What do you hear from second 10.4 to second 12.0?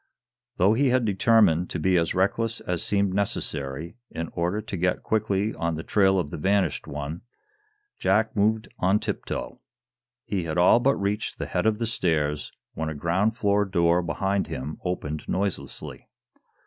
had all but reached the head of the